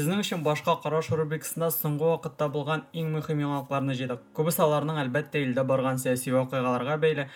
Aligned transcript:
сіздің 0.00 0.20
үшін 0.22 0.44
башқа 0.44 0.78
қараш 0.80 1.10
рубрикасында 1.12 1.66
соңғы 1.74 2.06
уақытта 2.08 2.46
болған 2.54 2.86
ең 2.96 3.10
мөһим 3.12 3.42
яңалыкларны 3.42 3.96
җыйдык 3.98 4.22
күбесе 4.38 4.62
аларның 4.64 5.00
әлбәттә 5.02 5.42
илдә 5.44 5.64
барган 5.68 6.00
сәяси 6.00 6.32
вакыйгаларга 6.32 6.96
бәйле 7.02 7.26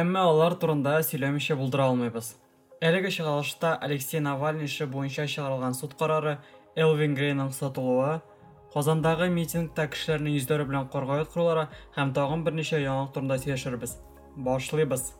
әмма 0.00 0.24
алар 0.32 0.56
турында 0.58 0.96
сөйләмичә 1.06 1.54
булдыра 1.60 1.86
алмыйбыз 1.92 2.32
әлеге 2.82 3.14
чыгарылышта 3.14 3.76
алексей 3.86 4.24
навальный 4.26 4.66
эше 4.66 4.88
буенча 4.90 5.28
чыгарылган 5.30 5.78
суд 5.78 5.94
карары 5.94 6.38
элвин 6.74 7.14
грейның 7.14 7.54
сатылуы 7.54 8.18
казандагы 8.74 9.30
митингта 9.30 9.86
кешеләрнең 9.94 10.40
йөзләре 10.40 10.66
белән 10.72 10.90
карга 10.90 11.20
оештырулары 11.20 11.68
һәм 11.94 12.16
тагын 12.18 12.42
берничә 12.48 12.82
яңалык 12.82 13.14
турында 13.14 13.38
сөйләшербез 13.44 13.98
башлыйбыз 14.48 15.12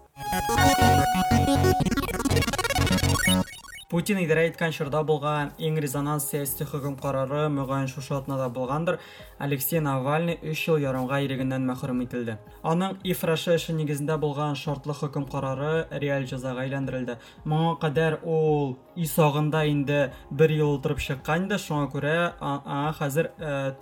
путин 3.93 4.23
идәрә 4.23 4.47
иткән 4.49 4.73
чорда 4.73 5.03
булган 5.05 5.51
иң 5.61 5.75
резонанс 5.85 6.25
сәяси 6.31 6.65
хөкем 6.65 6.95
карары 6.97 7.43
мөгаен 7.53 7.91
шушы 7.93 8.15
атнада 8.17 8.47
булгандыр. 8.49 8.97
Алексей 9.39 9.83
навальный 9.85 10.39
өч 10.41 10.63
ел 10.71 10.79
ярымга 10.81 11.19
ирегеннән 11.21 11.67
мәхрүм 11.69 12.01
ителде. 12.07 12.39
Аның 12.65 12.97
ифрашы 13.05 13.59
эше 13.59 13.77
нигезендә 13.77 14.17
булган 14.23 14.57
шартлы 14.57 14.97
хөкем 14.97 15.29
карары 15.29 15.85
реаль 15.93 16.25
җәзага 16.25 16.65
әйләндерелде. 16.65 17.19
Моңа 17.45 17.77
кадәр 17.85 18.21
ул 18.25 18.79
исагында 18.97 19.67
инде 19.69 20.01
бер 20.31 20.57
ел 20.57 20.79
утырып 20.79 21.05
чыккан 21.11 21.51
иде. 21.51 21.61
Шуңа 21.61 21.93
хәзер 22.97 23.33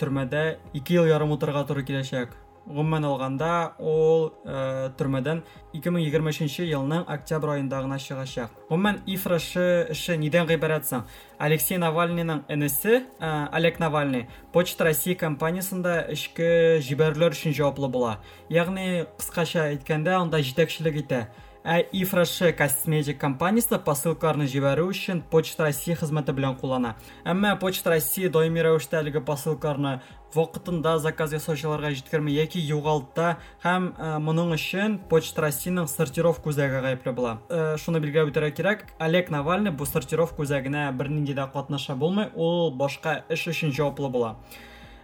төрмәдә 0.02 0.46
ике 0.74 0.98
ел 0.98 1.06
ярым 1.06 1.38
утырырга 1.38 1.68
туры 1.70 1.86
киләчәк. 1.86 2.34
Гомумән 2.66 3.04
алганда 3.08 3.50
ул 3.78 4.30
э, 4.44 4.90
төрмәдән 4.98 5.42
2023 5.74 6.66
елның 6.70 7.04
октябрь 7.08 7.60
гына 7.60 7.98
чыгачак 7.98 8.50
гомумән 8.68 9.00
ифрш 9.06 9.50
эше 9.90 10.16
нидән 10.16 10.46
гыйбарәт 10.46 10.86
соң? 10.86 11.04
Алексей 11.38 11.78
навальныйның 11.78 12.44
энесе 12.48 13.02
э, 13.18 13.30
олег 13.52 13.80
навальный 13.80 14.28
почта 14.52 14.84
россии 14.84 15.14
компаниясында 15.14 16.06
эчке 16.12 16.80
җибәрүләр 16.84 17.36
өчен 17.36 17.56
җаваплы 17.56 17.88
була 17.88 18.18
ягъни 18.48 19.06
кыскача 19.18 19.70
әйткәндә 19.74 20.18
анда 20.20 20.42
җитәкчелек 20.44 21.02
итә 21.04 21.26
ә 21.64 21.80
ифрш 21.92 22.54
косметик 22.56 23.18
компаниясе 23.20 23.78
посылкаларны 23.84 24.46
җибәрү 24.48 24.86
өчен 24.92 25.20
почта 25.30 25.66
россии 25.68 25.94
хезмәте 25.94 26.32
белән 26.32 26.56
куллана. 26.56 26.94
Әмма 27.24 27.56
почта 27.60 27.94
россии 27.96 28.28
даими 28.32 28.62
рәвештә 28.64 29.00
әлеге 29.02 29.20
посылкаларны 29.20 30.00
вакытында 30.34 30.96
заказ 31.02 31.34
ясаучыларга 31.34 31.90
җиткерми 31.90 32.32
яки 32.32 32.60
югалтта 32.62 33.36
һәм 33.64 33.90
ә, 33.98 34.16
моның 34.22 34.54
өчен 34.54 34.98
почта 35.10 35.44
россиянең 35.46 35.88
сортировка 35.90 36.52
үзәге 36.52 36.80
гаепле 36.84 37.12
була. 37.12 37.38
Ә, 37.50 37.76
шуны 37.76 38.00
билгеләп 38.00 38.86
олег 38.98 39.30
навальный 39.30 39.72
бу 39.72 39.86
сортировка 39.86 40.42
үзәгенә 40.44 40.90
бернинди 40.96 41.34
дә 41.34 41.50
катнаша 41.52 41.96
булмый 41.96 42.30
ул 42.34 42.70
башка 42.70 43.24
эш 43.28 43.48
өчен 43.48 43.72
җаваплы 43.72 44.08
була. 44.08 44.36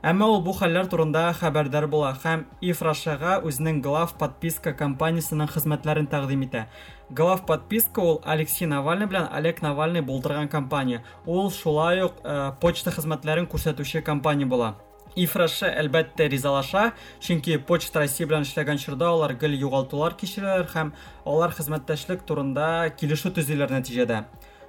Әмма 0.02 0.26
ул 0.28 0.42
бу 0.44 0.52
хәлләр 0.56 0.88
турында 0.92 1.30
хәбәрдар 1.38 1.86
була 1.88 2.12
һәм 2.22 2.44
ифрашага 2.60 3.38
үзенең 3.46 3.80
глав 3.84 4.16
подписка 4.20 4.72
компаниясының 4.76 5.48
хезмәтләрен 5.54 6.08
тәкъдим 6.12 6.42
итә. 6.46 6.66
Глав 7.10 7.46
подписка 7.46 8.02
ул 8.02 8.20
алексей 8.24 8.66
навальный 8.66 9.06
белән 9.06 9.28
олег 9.32 9.62
навальный 9.62 10.02
булдырган 10.02 10.48
компания. 10.48 11.02
Ул 11.24 11.50
шулай 11.50 12.02
ук 12.04 12.20
ә, 12.24 12.52
почта 12.60 12.90
хезмәтләрен 12.90 13.46
күрсәтүче 13.46 14.02
компания 14.02 14.46
була. 14.46 14.74
Ифрашы 15.16 15.70
әлбәттә 15.70 16.26
ризалаша 16.28 16.90
чөнки 17.24 17.56
почта 17.56 18.02
россия 18.02 18.28
белән 18.28 18.44
эшләгән 18.44 18.76
чорда 18.76 19.08
алар 19.14 19.32
гел 19.40 19.54
югалтулар 19.56 20.12
кичерәләр 20.12 20.68
һәм 20.74 20.92
алар 21.24 21.56
хезмәттәшлек 21.56 22.26
турында 22.28 22.90
килешү 23.00 23.32
төзиләр 23.32 23.72
нәтиҗәдә. 23.78 24.26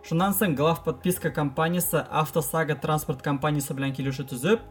Шуннан 0.08 0.32
соң 0.32 0.54
глав 0.56 0.86
подписка 0.86 1.34
компаниясе 1.36 2.06
автосага 2.08 2.78
транспорт 2.80 3.20
компаниясе 3.26 3.76
белән 3.76 3.92
килешү 3.92 4.24
төзеп 4.30 4.62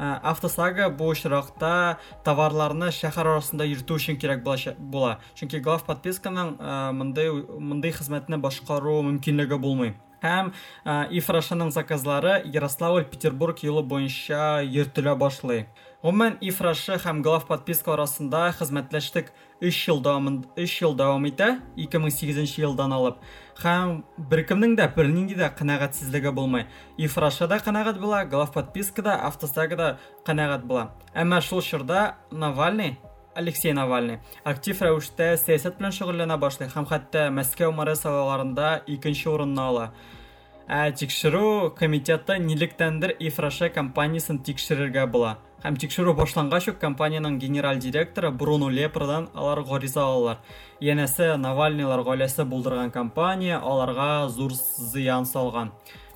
автосага 0.00 0.88
бу 0.88 1.10
очракта 1.12 1.98
товарларны 2.24 2.88
шәһәр 2.94 3.34
арасында 3.34 3.66
йөртү 3.68 3.98
өчен 4.00 4.16
кирәк 4.20 4.44
була. 4.78 5.18
Чөнки 5.36 5.60
глав 5.60 5.84
подписканың 5.84 6.56
ә, 6.56 6.92
мондай 6.96 7.28
мондай 7.58 7.92
хезмәтне 7.92 8.38
башкару 8.40 9.02
мөмкинлеге 9.04 9.58
булмый. 9.60 9.94
Һәм 10.24 10.52
ә, 10.84 11.08
ифрашының 11.12 11.70
заказлары 11.72 12.40
ярославль 12.44 13.04
петербург 13.04 13.60
юлы 13.64 13.82
буенча 13.82 14.60
йөртелә 14.64 15.16
башлый. 15.16 15.66
Гомумән 16.02 16.38
ифрашы 16.40 16.96
һәм 17.02 17.20
глав 17.20 17.44
подписка 17.48 17.92
арасында 17.92 18.46
хезмәтләштек 18.56 19.26
3 19.60 19.80
ел 19.90 19.98
дәвамында 20.00 20.48
3 20.56 20.76
ел 20.80 20.94
дәвам 20.96 21.26
итә 21.28 21.48
2008 21.76 22.54
елдан 22.62 22.94
алып. 22.96 23.18
Һәм 23.60 24.00
беркемнең 24.30 24.78
дә 24.78 24.86
бернинди 24.94 25.36
дә 25.36 25.50
канәгатьсезлеге 25.58 26.32
булмый. 26.32 26.64
Ифраша 26.96 27.46
да 27.46 27.58
канәгать 27.60 28.00
була 28.00 28.24
глав 28.24 28.52
подпискада 28.52 29.18
автосага 29.26 29.76
да 29.76 29.98
канәгать 30.24 30.64
була. 30.64 30.94
Әмма 31.12 31.42
шул 31.42 31.60
чорда 31.60 32.16
навальный 32.30 32.96
алексей 33.34 33.72
навальный 33.72 34.18
актив 34.44 34.80
рәвештә 34.80 35.34
сәясәт 35.36 35.76
белән 35.78 35.92
шөгыльләнә 35.92 36.40
башлый 36.40 36.72
һәм 36.72 36.88
хәтта 36.88 37.28
мәскәү 37.28 37.70
мэры 37.76 37.94
сайлауларында 38.00 38.82
икенче 38.86 39.28
урынны 39.28 39.60
ала. 39.60 39.92
Ә 40.70 40.90
тикшерү 40.96 41.74
комитеты 41.76 42.38
нилектәндер 42.38 43.16
ифраша 43.18 43.68
компаниясын 43.68 44.38
тикшерергә 44.38 45.06
була. 45.06 45.38
Һәм 45.60 45.76
тикшерү 45.76 46.14
башлангач 46.16 46.70
ук 46.72 46.78
компаниянең 46.80 47.38
генераль 47.38 47.78
директоры 47.78 48.30
бруно 48.30 48.70
лепродан 48.72 49.28
алар 49.34 49.60
гариза 49.68 50.02
алалар. 50.06 50.38
Янәсе 50.80 51.34
навальныйлар 51.36 52.00
гаиләсе 52.06 52.46
булдырган 52.48 52.90
компания 52.90 53.58
аларга 53.58 54.28
зур 54.28 54.54
зыян 54.54 55.26
салган. 55.26 55.72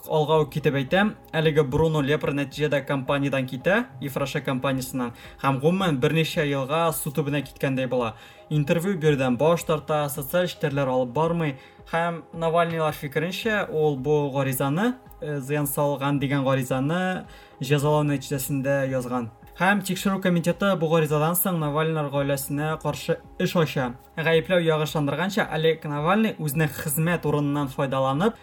Алга 0.09 0.41
ук 0.43 0.51
китеп 0.53 0.75
әйтәм 0.77 1.15
әлеге 1.33 1.63
бруно 1.65 2.03
лепр 2.05 2.33
нәтиҗәдә 2.37 2.83
компаниядан 2.89 3.47
китә 3.49 3.85
ифраша 4.05 4.41
компаниясыннан. 4.45 5.13
Һәм 5.41 5.61
гомумән 5.61 6.01
берничә 6.01 6.45
елга 6.49 6.91
су 6.93 7.13
төбенә 7.13 7.41
киткәндәй 7.45 7.89
була. 7.89 8.15
Интервью 8.51 8.99
бирүдән 9.01 9.39
баш 9.41 9.65
тарта 9.65 10.07
социаль 10.13 10.49
эштәрләр 10.49 10.93
алып 10.93 11.15
бармый. 11.17 11.57
Һәм 11.93 12.23
навальныйлар 12.33 12.93
фикеренчә 12.97 13.67
ул 13.73 13.97
бу 13.97 14.31
гаризаны 14.33 14.95
зыян 15.41 15.67
салган 15.67 16.19
дигән 16.21 16.45
гаризаны 16.45 17.25
җәзалау 17.61 18.05
нәтиҗәсендә 18.09 18.85
язган. 18.93 19.31
Һәм 19.55 19.85
тикшерү 19.87 20.19
комитеты 20.19 20.73
бу 20.81 20.89
гаризадан 20.91 21.37
соң 21.39 21.61
навальныйлар 21.63 22.09
гаиләсенә 22.11 22.73
каршы 22.83 23.21
эш 23.39 23.55
ача. 23.57 23.93
Гаепләү 24.17 24.65
ягы 24.67 24.89
ышандырганча 24.89 25.47
олег 25.47 25.85
навальный 25.87 26.35
үзенең 26.43 26.73
хезмәт 26.75 27.29
урыныннан 27.29 27.71
файдаланып 27.71 28.41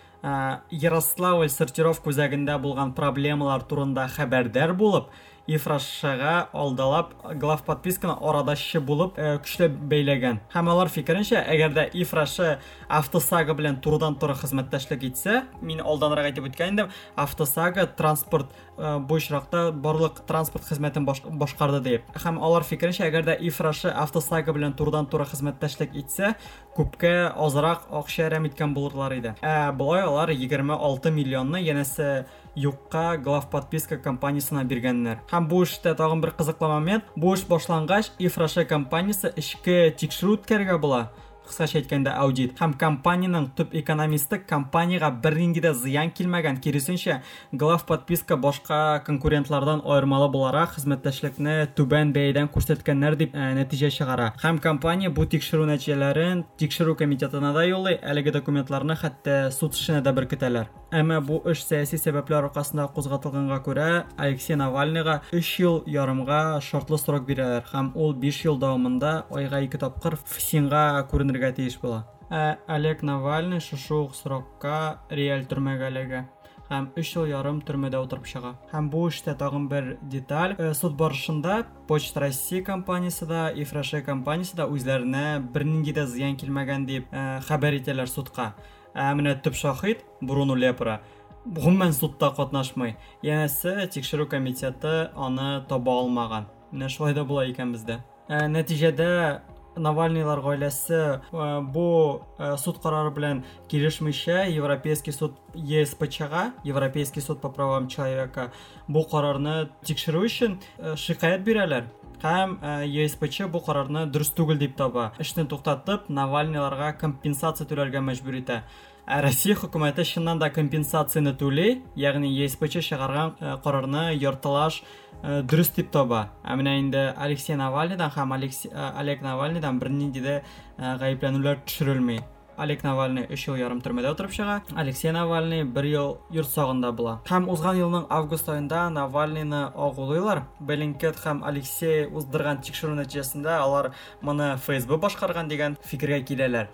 ярославль 0.71 1.49
сортировка 1.49 2.11
үзәгендә 2.13 2.55
булган 2.61 2.93
проблемалар 2.93 3.63
турында 3.65 4.05
хәбәрдар 4.15 4.75
булып 4.77 5.09
ифрашага 5.47 6.49
алдалап 6.53 7.13
глав 7.39 7.63
подписканы 7.65 8.13
арадашчы 8.21 8.79
булып 8.79 9.17
э, 9.17 9.37
көчләп 9.41 9.75
бәйләгән. 9.91 10.39
Һәм 10.53 10.69
алар 10.71 10.91
фикеренчә 10.93 11.41
әгәр 11.41 11.73
дә 11.75 11.85
ифрашы 11.97 12.57
автосага 12.89 13.55
белән 13.57 13.79
турыдан 13.81 14.17
туры 14.21 14.35
хезмәттәшлек 14.37 15.05
итсә 15.09 15.41
мин 15.61 15.81
алданрак 15.81 16.29
әйтеп 16.31 16.49
үткән 16.51 16.75
идем 16.75 16.91
автосага 17.15 17.87
транспорт 17.87 18.51
э, 18.77 18.99
бу 18.99 19.17
очракта 19.17 19.71
барлык 19.71 20.21
транспорт 20.29 20.67
хезмәтен 20.69 21.05
башкарды 21.05 21.81
дип 21.87 22.21
һәм 22.21 22.39
алар 22.41 22.67
фикеренчә 22.67 23.07
әгәр 23.09 23.27
дә 23.31 23.37
ифрашы 23.41 23.89
автосага 23.89 24.53
белән 24.53 24.77
турыдан 24.77 25.09
туры 25.09 25.25
хезмәттәшлек 25.31 25.97
итсә 25.97 26.35
күпкә 26.77 27.33
азрак 27.35 27.89
акча 27.91 28.27
әрәм 28.29 28.47
иткән 28.47 28.75
булырлар 28.75 29.17
иде. 29.17 29.35
Ә 29.41 29.71
болай 29.75 30.05
алар 30.05 30.31
26 30.31 31.11
миллионны 31.11 31.59
янәсе 31.65 32.25
юкка 32.55 33.17
глав 33.17 33.49
подписка 33.49 33.97
компаниясына 33.97 34.63
биргәннәр 34.67 35.23
һәм 35.31 35.47
бу 35.47 35.63
эштә 35.65 35.95
тагын 35.95 36.21
бер 36.21 36.35
кызыклы 36.37 36.67
момент 36.67 37.09
бу 37.15 37.33
эш 37.35 37.45
башлангач 37.47 38.11
ифраше 38.19 38.65
компаниясе 38.65 39.33
эчке 39.35 39.91
тикшерү 39.97 40.39
үткәрергә 40.39 40.79
була. 40.81 41.11
Кыскача 41.41 41.79
әйткәндә 41.81 42.11
аудит. 42.21 42.53
Һәм 42.61 42.75
компанияның 42.79 43.47
төп 43.57 43.73
экономисты 43.75 44.37
компанияга 44.47 45.09
бернинди 45.23 45.59
дә 45.63 45.71
зыян 45.73 46.11
килмәгән. 46.13 46.59
Киресенчә 46.61 47.17
глав 47.51 47.85
подписка 47.89 48.37
башка 48.37 49.01
конкурентлардан 49.07 49.81
аермалы 49.83 50.29
буларак 50.31 50.75
хезмәттәшлекне 50.77 51.55
түбән 51.75 52.13
бәядән 52.15 52.51
күрсәткәннәр 52.53 53.17
дип 53.19 53.33
ә, 53.35 53.51
нәтиҗә 53.57 53.89
чыгара. 53.97 54.31
Һәм 54.43 54.61
компания 54.63 55.09
бу 55.09 55.25
тикшерү 55.25 55.65
нәтиҗәләрен 55.73 56.45
тикшерү 56.61 56.95
комитетына 57.01 57.51
да 57.57 57.65
юллый. 57.65 57.97
Әлеге 57.99 58.37
документларны 58.37 58.95
хәтта 58.95 59.49
суд 59.51 59.73
эшенә 59.73 60.05
дә 60.05 60.13
беркетәләр. 60.13 60.69
Әмма 60.91 61.21
бу 61.23 61.39
эш 61.47 61.63
сәяси 61.63 61.97
сәбәпләр 61.99 62.49
аркасында 62.49 62.89
кузгатылганга 62.95 63.61
күрә 63.63 63.87
алексей 64.19 64.57
навальныйга 64.59 65.21
өч 65.37 65.53
ел 65.63 65.77
ярымга 65.87 66.59
шартлы 66.65 66.99
срок 66.99 67.23
бирәләр 67.29 67.63
һәм 67.71 67.93
ул 67.95 68.11
биш 68.13 68.41
ел 68.43 68.59
дәвамында 68.59 69.13
айга 69.39 69.61
ике 69.63 69.79
тапкыр 69.79 70.17
фсинга 70.25 70.83
күренергә 71.11 71.53
тиеш 71.61 71.79
була 71.79 72.03
ә 72.29 72.57
олег 72.67 73.03
навальный 73.07 73.63
шушы 73.63 74.03
срокка 74.19 74.99
реаль 75.09 75.47
төрмәгә 75.47 75.91
эләгә 75.93 76.25
һәм 76.71 76.89
өч 76.99 77.15
ел 77.17 77.25
ярым 77.27 77.59
төрмәдә 77.67 77.99
утырып 78.03 78.27
чыга 78.31 78.53
һәм 78.71 78.87
бу 78.91 79.07
эштә 79.09 79.35
тагын 79.35 79.67
бер 79.71 79.97
деталь. 80.01 80.55
Ә, 80.55 80.71
суд 80.73 80.95
барышында 80.95 81.65
почта 81.87 82.23
россия 82.23 82.63
компаниясе 82.63 83.25
да 83.27 83.49
ифраше 83.51 84.01
компаниясе 84.01 84.55
да 84.55 84.67
үзләренә 84.71 85.41
бернинди 85.51 85.91
дә 85.91 86.05
зыян 86.07 86.37
килмәгән 86.39 86.85
дип 86.87 87.11
хәбәр 87.49 87.81
итәләр 87.81 88.07
судка 88.07 88.53
ә 88.95 89.53
шаһит 89.53 90.03
бруно 90.21 90.55
лепра 90.55 91.01
гомумән 91.45 91.93
судта 91.93 92.31
катнашмый 92.35 92.97
янәсе 93.23 93.87
тикшерү 93.87 94.27
комитеты 94.29 95.09
аны 95.15 95.65
таба 95.69 95.91
алмаган 96.01 96.45
менә 96.71 96.89
шулай 96.89 97.13
да 97.13 97.23
була 97.23 97.47
икән 97.49 97.73
бездә 97.73 98.03
ә, 98.29 98.47
нәтиҗәдә 98.47 99.41
навальныйлар 99.77 100.41
гаиләсе 100.43 101.21
бу 101.31 102.21
суд 102.59 102.81
карары 102.83 103.11
белән 103.15 103.43
килешмичә 103.71 104.43
европейский 104.51 105.11
суд 105.15 105.37
еспчга 105.55 106.51
европейский 106.63 107.21
суд 107.21 107.41
по 107.41 107.49
правам 107.49 107.87
человека 107.87 108.51
бу 108.87 109.03
карарны 109.03 109.69
тикшерү 109.87 110.25
өчен 110.27 110.59
шикаят 110.95 111.41
бирәләр 111.47 111.87
һәм 112.21 112.57
еспч 112.85 113.41
бу 113.49 113.59
карарны 113.65 114.05
дөрес 114.05 114.31
түгел 114.37 114.57
дип 114.61 114.75
таба. 114.77 115.11
Эшне 115.19 115.45
туктатып 115.45 116.09
навальныйларга 116.09 116.93
компенсация 116.93 117.67
түләргә 117.67 118.01
мәҗбүр 118.05 118.37
итә. 118.41 118.61
Ә 119.09 119.21
россия 119.25 119.55
хөкүмәте 119.57 120.05
чыннан 120.05 120.39
да 120.39 120.51
компенсацияны 120.53 121.33
түли 121.33 121.81
ягъни 121.97 122.29
еспч 122.43 122.77
чыгарган 122.85 123.33
карарны 123.63 124.13
яртылаш 124.13 124.83
дөрес 125.23 125.73
дип 125.75 125.89
таба. 125.91 126.29
Ә 126.45 126.55
менә 126.55 126.77
инде 126.79 127.07
алексей 127.17 127.55
навальныйдан 127.55 128.13
һәм 128.13 128.37
олег 128.37 129.21
навальныйдан 129.25 129.79
бернинди 129.79 130.21
дә 130.21 130.41
гаепләнүләр 130.77 131.65
төшерелми. 131.65 132.21
Олег 132.57 132.83
навальный 132.83 133.27
үч 133.31 133.47
ел 133.47 133.57
ярым 133.59 133.81
төрмәдә 133.81 134.11
утырып 134.13 134.31
чыга 134.35 134.61
алексей 134.75 135.11
навальный 135.11 135.63
бер 135.63 135.85
ел 135.85 136.17
йорт 136.31 136.49
сагында 136.49 136.91
була 136.91 137.17
һәм 137.29 137.49
узган 137.51 137.77
елның 137.79 138.07
август 138.09 138.49
айында 138.49 138.87
навальныйны 138.93 139.61
агулыйлар 139.75 140.43
беллинкет 140.59 141.19
һәм 141.25 141.43
алексей 141.47 142.07
уздырган 142.07 142.61
тикшерү 142.61 142.95
нәтиҗәсендә 143.01 143.57
алар 143.57 143.91
моны 144.21 144.55
фсб 144.65 144.97
башкарган 145.01 145.51
дигән 145.51 145.77
фикергә 145.85 146.23
киләләр 146.31 146.71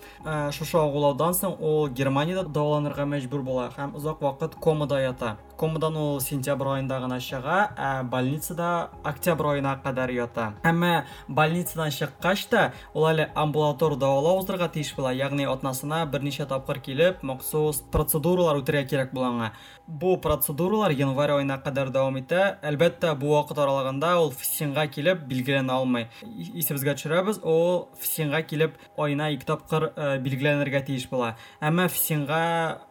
шушы 0.51 0.79
агулаудан 0.81 1.38
соң 1.38 1.59
ул 1.59 1.89
германиядә 1.89 2.47
дәваланырга 2.50 3.06
мәҗбүр 3.15 3.45
була 3.45 3.69
һәм 3.77 3.95
озак 3.95 4.21
вакыт 4.21 4.56
комада 4.62 5.00
ята. 5.01 5.38
Комадан 5.57 5.98
ул 5.98 6.19
сентябрь 6.21 6.69
айында 6.75 7.00
гына 7.01 7.19
чыга 7.24 7.57
ә 7.75 8.04
больницада 8.04 8.89
октябрь 9.04 9.56
айына 9.56 9.74
кадәр 9.83 10.13
ята 10.13 10.51
әмма 10.63 11.06
больницадан 11.27 11.92
чыккач 11.92 12.45
та 12.51 12.71
ул 12.94 13.07
әле 13.09 13.30
амбулатор 13.36 13.98
дәвалау 13.98 14.42
уздырырга 14.42 14.69
тиеш 14.74 14.94
була 14.95 15.13
ягъни 15.18 15.48
атнасына 15.50 16.04
берничә 16.13 16.48
тапкыр 16.50 16.80
килеп 16.86 17.24
махсус 17.24 17.81
процедуралар 17.92 18.62
үтәргә 18.62 18.86
кирәк 18.92 19.13
була 19.18 19.31
аңа 19.33 19.51
бу 19.88 20.18
процедуралар 20.21 20.92
январь 20.92 21.38
айына 21.38 21.57
кадәр 21.63 21.89
дәвам 21.95 22.19
итә 22.19 22.57
әлбәттә 22.62 23.15
бу 23.18 23.33
вакыт 23.33 23.57
аралыгында 23.63 24.13
ул 24.21 24.33
фсинга 24.36 24.86
килеп 24.92 25.24
билгеләнә 25.30 25.74
алмый 25.74 26.07
исебезгә 26.27 26.98
төшерәбез 27.00 27.39
ул 27.44 27.88
фсинга 27.98 28.42
килеп 28.44 28.75
айына 28.98 29.31
ике 29.31 29.48
тапкыр 29.48 29.89
билгеләнергә 30.21 30.83
тиеш 30.89 31.07
була 31.09 31.36
әмма 31.62 31.88
фсинга 31.88 32.42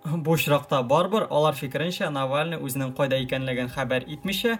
бу 0.05 0.35
очракта 0.35 0.81
барбыр 0.83 1.29
алар 1.31 1.55
фикеренчә 1.55 2.09
навальный 2.11 2.56
кайда 2.97 3.23
икәнлеген 3.25 3.73
хәбәр 3.73 4.07
итмичә 4.07 4.59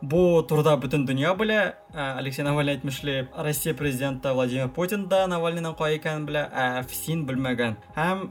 бу 0.00 0.42
турыда 0.46 0.76
бөтен 0.78 1.04
дөнья 1.06 1.32
белә 1.34 1.74
алексей 1.92 2.44
навальный 2.46 2.76
әйтмешли 2.76 3.26
россия 3.34 3.74
президенты 3.74 4.30
владимир 4.32 4.68
путин 4.68 5.08
да 5.10 5.24
навальныйның 5.26 5.74
кая 5.78 5.96
икәнен 5.98 6.26
белә 6.28 6.44
ә 6.54 6.84
фсин 6.86 7.24
белмәгән 7.26 7.74
һәм 7.96 8.22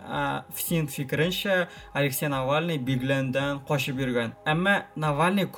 фсин 0.55 0.87
фикеренчә 0.87 1.67
алексей 1.93 2.31
навальный 2.31 2.77
билгеләнүдән 2.77 3.65
качып 3.67 3.99
йөргән 3.99 4.31
әмма 4.45 4.85
навальный 4.95 5.49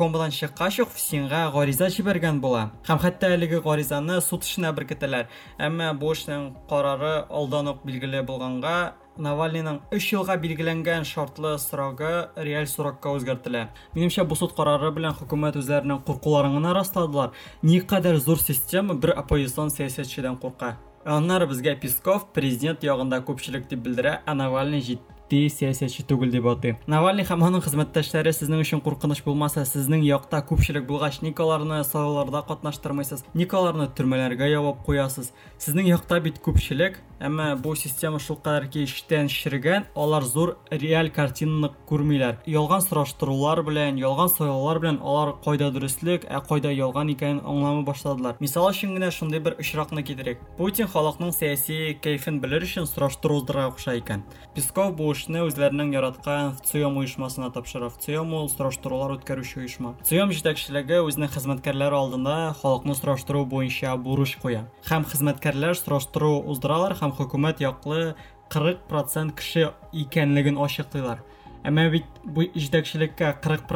фсинга 0.96 1.52
гариза 1.54 1.90
җибәргән 1.94 2.42
була 2.42 2.72
һәм 2.88 3.04
хәтта 3.06 3.36
әлеге 3.36 3.62
гаризаны 3.62 4.20
суд 4.22 4.42
эшенә 4.42 4.74
беркетәләр 4.74 5.30
әмма 5.60 5.94
бу 5.94 6.14
эшнең 6.14 6.56
карары 6.70 7.26
алдан 7.30 7.68
ук 7.68 7.86
билгеле 7.86 8.24
булганга 8.24 8.96
навальныйның 9.18 9.80
өч 9.96 10.12
елга 10.14 10.36
билгеләнгән 10.40 11.08
шартлы 11.08 11.56
срогы 11.60 12.12
реаль 12.38 12.68
срокка 12.72 13.14
үзгәртелә 13.18 13.66
минемчә 13.96 14.26
бу 14.30 14.38
суд 14.40 14.54
карары 14.58 14.92
белән 14.96 15.18
хөкүмәт 15.20 15.60
үзләренең 15.60 16.04
куркуларын 16.08 16.56
гына 16.60 16.76
расладылар 16.78 17.34
никадәр 17.64 18.20
зур 18.24 18.40
система 18.40 18.96
бер 18.96 19.16
оппозицион 19.18 19.74
сәясәтчедән 19.76 20.40
курка 20.40 20.78
аннары 21.06 21.48
безгә 21.50 21.76
песков 21.80 22.28
президент 22.36 22.84
ягында 22.84 23.24
күпчелек 23.28 23.68
дип 23.70 23.84
белдерә 23.88 24.20
ә 24.26 24.36
навальный 24.36 24.84
җитди 25.30 25.50
сәясәтче 25.50 26.04
түгел 26.10 26.32
дип 26.34 26.46
атый 26.50 26.76
навальный 26.90 27.26
һәм 27.28 27.44
аның 27.46 27.62
хезмәттәшләре 27.62 28.34
сезнең 28.34 28.64
өчен 28.64 28.82
куркыныч 28.82 29.22
булмаса 29.24 29.66
сезнең 29.66 30.02
якта 30.06 30.42
күпчелек 30.42 30.88
булгач 30.88 31.22
ник 31.22 31.40
аларны 31.40 31.84
сайлауларда 31.84 32.42
катнаштырмыйсыз 32.48 33.26
ник 33.34 33.54
аларны 33.54 33.90
төрмәләргә 33.94 34.50
ябып 34.50 34.82
куясыз 34.88 35.32
сезнең 35.60 35.92
якта 35.94 36.20
бит 36.20 36.42
күпчелек 36.42 36.98
әмма 37.20 37.54
бу 37.60 37.76
система 37.76 38.20
шулкадәр 38.24 38.70
ки 38.72 38.86
эштән 38.88 39.28
чиргән 39.30 39.86
алар 39.96 40.24
зур 40.24 40.56
реаль 40.72 41.12
картинаны 41.12 41.70
күрмиләр 41.90 42.40
ялган 42.48 42.82
сораштырулар 42.86 43.62
белән 43.68 44.00
ялган 44.00 44.32
сайлаулар 44.32 44.80
белән 44.80 45.02
алар 45.04 45.34
кайда 45.44 45.70
дөрестлек 45.76 46.26
ә 46.26 46.40
кайда 46.48 46.72
ялган 46.72 47.12
икәнен 47.12 47.42
аңламый 47.44 47.84
башладылар 47.88 48.40
мисал 48.40 48.70
өчен 48.72 48.96
генә 48.96 49.12
шундый 49.12 49.44
бер 49.44 49.58
очракны 49.60 50.04
китерик 50.08 50.40
путин 50.58 50.88
халыкның 50.88 51.36
сәяси 51.36 51.98
кәефен 52.02 52.40
белер 52.40 52.64
өчен 52.64 52.88
сораштыру 52.88 53.42
уздыра 53.42 53.68
куша 53.76 53.98
икән 54.00 54.24
песков 54.56 54.96
бу 54.96 55.12
эшне 55.19 55.47
үзләренең 55.47 55.95
яраткан 55.95 56.53
вцоем 56.59 56.99
оешмасына 57.01 57.49
тапшыра 57.55 57.89
вцоем 57.95 58.35
ул 58.35 58.51
сораштырулар 58.53 59.17
үткәрүче 59.17 59.63
оешма 59.65 59.95
вцоем 60.03 60.35
җитәкчелеге 60.35 61.01
үзенең 61.07 61.33
хезмәткәрләре 61.39 62.01
алдында 62.03 62.37
халыкны 62.61 62.99
сораштыру 62.99 63.47
буенча 63.49 63.97
бурыч 63.97 64.37
куя 64.43 64.67
һәм 64.91 65.07
хезмәткәрләр 65.09 65.79
сораштыру 65.79 66.37
уздыралар 66.43 66.99
һәм 66.99 67.05
һәм 67.05 67.13
хөкүмәт 67.19 67.61
яклы 67.61 68.15
40 68.49 68.87
процент 68.89 69.35
кеше 69.37 69.73
икәнлеген 69.93 70.57
ачыклыйлар 70.57 71.21
әмма 71.69 71.91
бит 71.93 72.07
бу 72.25 72.47
җитәкчелеккә 72.57 73.35
40 73.45 73.67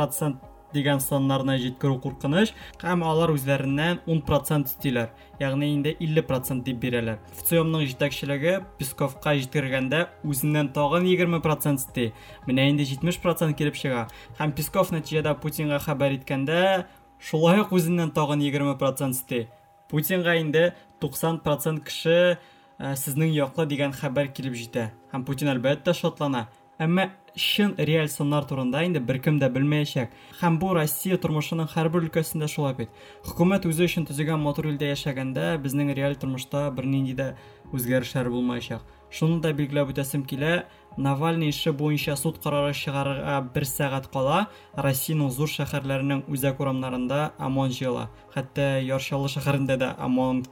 процент 0.73 0.75
дигән 0.75 0.99
саннарны 0.99 1.57
җиткерү 1.61 1.99
куркыныч 2.01 2.53
һәм 2.81 3.03
алар 3.05 3.31
үзләреннән 3.33 4.01
10 4.07 4.21
процент 4.25 4.67
стиләр 4.67 5.11
ягъни 5.39 5.73
инде 5.73 5.95
50 5.99 6.25
процент 6.25 6.65
дип 6.65 6.79
бирәләр. 6.81 7.19
ФЦИОМның 7.37 7.85
җитәкчелеге 7.91 8.63
Песковка 8.79 9.35
җиткергәндә 9.37 10.07
үзеннән 10.25 10.71
тагын 10.73 11.05
20 11.05 11.41
процент 11.41 11.79
сти 11.79 12.11
менә 12.47 12.69
инде 12.71 12.85
70 12.85 13.21
процент 13.21 13.57
килеп 13.57 13.75
чыга. 13.75 14.07
Һәм 14.39 14.53
Песков 14.53 14.91
нәтиҗәдә 14.91 15.35
Путинга 15.39 15.79
хәбәр 15.79 16.17
иткәндә 16.17 16.87
шулай 17.19 17.61
ук 17.61 17.71
үзеннән 17.71 18.11
тагын 18.13 18.41
20 18.41 18.77
процент 18.79 19.15
сти 19.15 19.47
Путинга 19.89 20.35
инде 20.39 20.73
90 20.99 21.43
процент 21.43 21.83
кеше 21.85 22.39
сезнең 22.79 23.29
яклы 23.29 23.67
дигән 23.69 23.93
хәбәр 23.93 24.33
килеп 24.33 24.57
җитә. 24.57 24.89
Һәм 25.13 25.25
Путин 25.25 25.53
әлбәттә 25.53 25.93
шатлана. 25.93 26.47
Әмма 26.81 27.11
чын 27.35 27.73
реаль 27.77 28.09
соннар 28.09 28.45
турында 28.45 28.83
инде 28.85 28.99
беркем 28.99 29.39
дә 29.41 29.49
белмәячәк. 29.53 30.11
Һәм 30.41 30.59
бу 30.61 30.73
Россия 30.77 31.17
тормышының 31.17 31.69
һәрбер 31.73 32.05
өлкәсендә 32.07 32.47
шулай 32.47 32.75
бит. 32.77 32.89
Хөкүмәт 33.25 33.65
үзе 33.69 33.87
өчен 33.89 34.05
төзегән 34.09 34.41
матур 34.41 34.69
илдә 34.71 34.91
яшәгәндә 34.93 35.57
безнең 35.63 35.93
реаль 35.97 36.17
тормышта 36.17 36.69
бернинди 36.71 37.17
дә 37.17 37.33
үзгәрешләр 37.73 38.29
булмаячак. 38.29 38.81
Шуны 39.13 39.41
да 39.41 39.53
билгеләп 39.53 39.93
үтәсем 39.93 40.25
килә. 40.25 40.65
Навальный 40.97 41.49
ише 41.49 41.73
буенча 41.73 42.15
суд 42.15 42.37
карары 42.41 42.73
чыгарырга 42.73 43.41
бер 43.53 43.65
сәгать 43.65 44.09
кала, 44.13 44.47
Россиянең 44.77 45.29
зур 45.33 45.49
шәһәрләренең 45.49 46.25
үзәк 46.29 46.61
урамнарында 46.61 47.31
ОМОН 47.37 47.73
җыела. 47.77 48.09
Хәтта 48.33 48.77
Яршалы 48.81 49.29
шәһәрендә 49.29 49.77
дә 49.81 49.95
ОМОН 49.97 50.43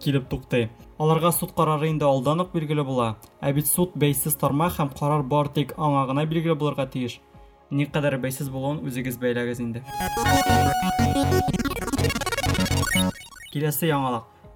килеп 0.00 0.28
туктый 0.28 0.70
аларга 0.98 1.30
суд 1.32 1.52
карары 1.56 1.88
инде 1.88 2.04
алдан 2.04 2.40
ук 2.40 2.52
билгеле 2.52 2.82
була 2.84 3.16
ә 3.40 3.52
бит 3.56 3.66
суд 3.66 3.92
бәйсез 3.96 4.34
тармак 4.40 4.74
һәм 4.78 4.90
карар 4.98 5.22
бар 5.22 5.48
тик 5.48 5.72
аңа 5.76 6.06
гына 6.10 6.26
билгеле 6.26 6.54
булырга 6.54 6.86
тиеш. 6.86 7.20
Никадәр 7.70 8.18
бәйсез 8.18 8.48
булуын 8.50 8.82
үзегез 8.84 9.16
бәйләгез 9.22 9.60
инде. 9.60 9.84
Киләсе 13.52 13.88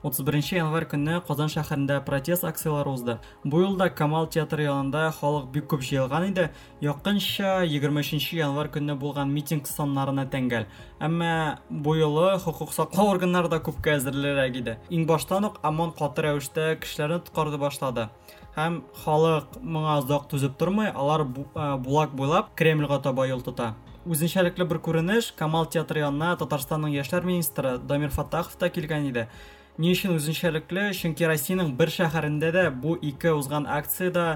31 0.04 0.58
январь 0.58 0.84
көнне 0.84 1.16
Казан 1.24 1.48
шәһәрендә 1.48 1.94
протест 2.04 2.44
акциялары 2.44 2.90
узды. 2.92 3.14
Бу 3.42 3.62
елда 3.62 3.86
Камал 3.88 4.26
театры 4.28 4.66
янында 4.66 5.06
халык 5.16 5.46
бик 5.54 5.64
күп 5.72 5.80
җыелган 5.80 6.26
иде. 6.28 6.50
Якынча 6.84 7.62
23 7.64 8.34
январь 8.36 8.68
көнне 8.68 8.98
булган 9.00 9.32
митинг 9.32 9.64
саннарына 9.66 10.26
тәңгәл. 10.28 10.66
Әмма 11.00 11.30
бу 11.70 11.94
юлы 11.96 12.36
хукук 12.44 12.74
саклау 12.76 13.14
органнары 13.14 13.48
да 13.48 13.62
күпкә 13.64 13.96
әзерлерәк 13.96 14.60
иде. 14.60 14.76
Иң 14.92 15.08
баштан 15.08 15.48
ук 15.48 15.56
ОМОН 15.64 15.96
каты 15.96 16.28
рәвештә 16.28 16.68
кешеләрне 16.84 17.22
тоткарды 17.24 17.62
башлады. 17.64 18.10
Һәм 18.58 18.82
халык 19.06 19.56
моңа 19.62 19.96
озак 20.02 20.28
түзеп 20.28 20.60
тормый, 20.60 20.92
алар 20.92 21.24
булак 21.24 22.12
буйлап 22.12 22.52
Кремльгә 22.60 23.00
таба 23.08 23.24
юл 23.32 23.40
тота. 23.40 23.72
Үзенчәлекле 24.04 24.68
бер 24.68 24.84
күренеш 24.84 25.32
Камал 25.32 25.64
театры 25.64 26.02
янына 26.04 26.36
Татарстанның 26.36 26.92
яшьләр 26.92 27.24
министры 27.24 27.78
Дамир 27.78 28.12
Фаттахов 28.12 28.58
та 28.60 28.68
килгән 28.68 29.08
иде. 29.08 29.28
Ни 29.74 29.90
өчен 29.90 30.12
үзенчәлекле? 30.14 30.92
Чөнки 30.94 31.26
Россиянең 31.26 31.72
бер 31.78 31.90
шәһәрендә 31.90 32.52
дә 32.54 32.62
бу 32.82 32.94
ике 33.02 33.32
узган 33.34 33.64
акциядә 33.66 34.26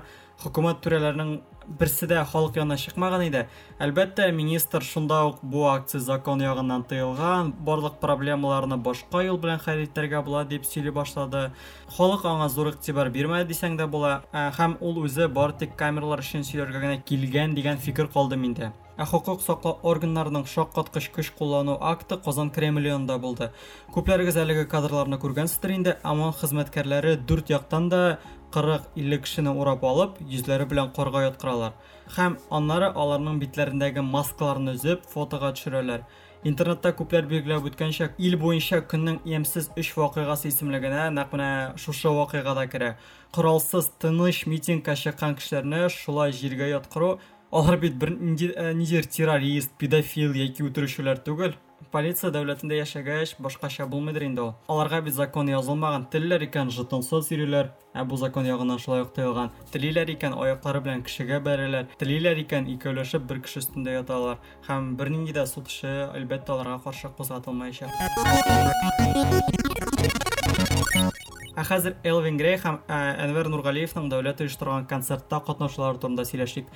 хөкүмәт 0.42 0.80
түрәләренең 0.82 1.30
берсе 1.68 2.06
дә 2.08 2.24
халык 2.24 2.56
янына 2.56 2.78
чыкмаган 2.80 3.26
иде. 3.26 3.44
Әлбәттә, 3.78 4.30
министр 4.32 4.82
шунда 4.82 5.20
ук 5.28 5.42
бу 5.42 5.66
акция 5.68 6.00
закон 6.00 6.40
ягыннан 6.42 6.84
тыелган, 6.88 7.52
барлык 7.52 8.00
проблемаларны 8.00 8.76
башка 8.76 9.22
юл 9.26 9.38
белән 9.38 9.60
хәл 9.62 9.84
итәргә 9.84 10.24
була 10.24 10.44
дип 10.44 10.64
сөйли 10.64 10.90
башлады. 10.90 11.52
Халык 11.96 12.24
аңа 12.24 12.48
зур 12.48 12.72
игътибар 12.72 13.12
бирмәде 13.14 13.52
дисәң 13.52 13.78
дә 13.78 13.86
була, 13.86 14.22
һәм 14.32 14.78
ул 14.80 15.04
үзе 15.04 15.28
бар 15.28 15.52
тик 15.52 15.76
камералар 15.76 16.24
өчен 16.24 16.46
сөйләргә 16.48 16.84
генә 16.84 17.00
килгән 17.04 17.54
дигән 17.54 17.78
фикер 17.78 18.08
калды 18.08 18.36
миндә. 18.36 18.72
ә 18.98 19.06
хокук 19.06 19.42
саклоо 19.42 19.78
органнарынын 19.86 20.44
шоккоткуч 20.50 21.10
күч 21.14 21.30
колдонуу 21.38 21.76
акты 21.80 22.16
козон 22.18 22.50
кремльонунда 22.50 23.18
болду 23.22 23.50
көплөрүңүз 23.94 24.40
әлеги 24.42 24.64
кадрларны 24.72 25.20
көргөнсүздөр 25.22 25.74
инде 25.76 25.96
амон 26.02 26.34
кызматкерлери 26.40 27.14
дүрт 27.30 27.52
жактан 27.54 27.88
да 27.92 28.00
кырк 28.54 28.88
элүү 28.96 29.22
кишини 29.24 29.52
урап 29.52 29.84
алып 29.84 30.18
жүзлөрү 30.30 30.68
менен 30.70 30.92
коргой 30.96 31.28
откуралар 31.28 31.76
һәм 32.16 32.38
аннары 32.54 32.88
аларның 32.96 33.36
битләрендәге 33.42 34.02
маскаларын 34.04 34.72
өзүп 34.72 35.04
фотога 35.12 35.50
төшерәләр. 35.56 36.06
Интернетта 36.46 36.92
күпләр 36.96 37.26
билгеләп 37.28 37.66
үткәнчә 37.68 38.12
ил 38.24 38.36
буенча 38.40 38.80
көннең 38.90 39.18
ямьсез 39.28 39.68
өч 39.76 39.90
вакыйгасы 39.98 40.48
исемлегенә 40.52 41.08
нәкъ 41.16 41.36
менә 41.36 41.50
шушы 41.82 42.12
вакыйга 42.14 42.54
да 42.54 42.66
керә. 42.70 42.90
Коралсыз 43.34 43.90
тыныч 44.00 44.46
митингка 44.46 44.96
чыккан 44.96 45.36
кешеләрне 45.36 45.88
шулай 45.92 46.32
җиргә 46.32 46.70
яткыру 46.70 47.18
алар 47.50 47.76
бит 47.82 47.98
бер 47.98 48.14
ниндидер 48.16 49.10
террорист 49.10 49.74
педофил 49.78 50.32
яки 50.38 50.64
үтерүчеләр 50.64 51.20
түгел. 51.26 51.58
Полиция 51.92 52.30
дәүләтендә 52.34 52.74
яшәгәч 52.78 53.36
башкача 53.42 53.86
булмыйдыр 53.86 54.24
инде 54.28 54.42
ул. 54.42 54.54
Аларга 54.68 55.00
бит 55.02 55.14
закон 55.14 55.48
язылмаган. 55.50 56.06
Телләр 56.12 56.42
икән 56.48 56.70
жетонсыз 56.74 57.30
йөриләр 57.32 57.72
ә 57.94 58.04
бу 58.04 58.16
закон 58.16 58.46
ягыннан 58.46 58.78
шулай 58.78 59.02
ук 59.06 59.14
тыелган 59.16 59.50
телиләр 59.72 60.10
икән 60.14 60.32
аяклары 60.38 60.80
белән 60.84 61.02
кешегә 61.06 61.40
бәреләр. 61.44 61.88
Телиләр 62.00 62.42
икән 62.44 62.68
икәүләшеп 62.74 63.22
бер 63.28 63.40
кеше 63.44 63.62
өстендә 63.62 63.98
яталар. 63.98 64.36
Һәм 64.68 64.96
бернинди 65.00 65.32
дә 65.36 65.46
суд 65.46 65.66
эше 65.72 66.10
әлбәттә 66.14 66.56
аларга 66.56 66.78
каршы 66.84 67.08
кузгатылмаячак. 67.16 67.90
Ә 71.58 71.64
хәзер 71.66 71.96
Элвин 72.06 72.36
Грей 72.38 72.54
һәм 72.62 72.76
Әнвәр 72.86 73.48
Нургалиевның 73.50 74.04
дәүләт 74.12 74.44
оештырган 74.44 74.84
концертта 74.86 75.40
катнашулары 75.42 75.98
турында 75.98 76.22
сөйләшик. 76.28 76.68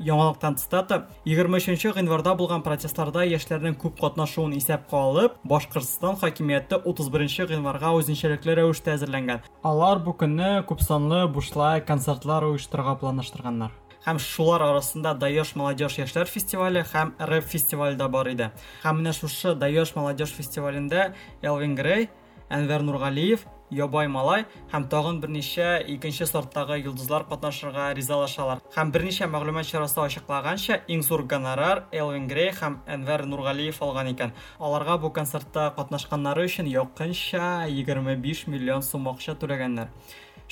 Яңалыктан 0.00 0.56
цитата: 0.56 1.02
23 1.28 1.92
гыйнварда 1.98 2.32
булган 2.38 2.64
протестларда 2.64 3.26
яшьләрнең 3.28 3.76
күп 3.82 4.00
катнашуын 4.00 4.56
исәпкә 4.56 4.96
алып, 4.96 5.36
Башкортстан 5.44 6.16
хакимияте 6.16 6.80
31 6.80 7.52
гыйнварга 7.52 7.92
үзенчәлекле 7.98 8.56
рәвештә 8.62 8.96
әзерләнгән. 8.96 9.44
Алар 9.68 10.00
бу 10.00 10.16
көнне 10.16 10.64
күпсанлы 10.64 11.26
бушлай 11.28 11.84
концертлар 11.84 12.48
оештырырга 12.48 12.96
планлаштырганнар. 13.04 13.76
Һәм 14.06 14.16
шулар 14.16 14.64
арасында 14.64 15.12
Даеш 15.12 15.52
молодежь 15.60 16.00
яшьләр 16.00 16.24
фестивале 16.26 16.86
һәм 16.88 17.12
рэп 17.20 17.44
фестивале 17.52 18.00
да 18.00 18.08
бар 18.08 18.32
иде. 18.32 18.48
Һәм 18.82 19.02
менә 19.02 19.12
шушы 19.12 19.54
Даеш 19.54 19.92
молодежь 19.94 20.32
фестивалендә 20.32 21.12
Элвин 21.42 21.76
Грей, 21.76 22.08
Әнвәр 22.50 22.82
Нургалиев 22.82 23.44
ябай 23.72 24.08
малай 24.08 24.44
һәм 24.72 24.86
тагын 24.92 25.20
берничә 25.22 25.68
икенче 25.94 26.26
сорттагы 26.28 26.78
йолдызлар 26.82 27.24
катнашырга 27.28 27.92
ризалашалар. 27.96 28.60
Һәм 28.76 28.92
берничә 28.92 29.28
мәгълүмат 29.32 29.68
чарасы 29.68 30.00
ачыклаганча 30.04 30.82
иң 30.92 31.02
зур 31.06 31.24
гонорар 31.24 31.86
элвин 31.92 32.28
грей 32.28 32.52
һәм 32.52 32.80
әнвәр 32.86 33.24
нургалиев 33.26 33.80
алган 33.82 34.12
икән. 34.12 34.34
Аларга 34.60 34.98
бу 34.98 35.10
концертта 35.10 35.70
катнашканнары 35.76 36.44
өчен 36.48 36.68
якынча 36.68 37.66
25 37.70 38.46
миллион 38.52 38.82
сум 38.82 39.08
акча 39.08 39.34
түләгәннәр. 39.34 39.88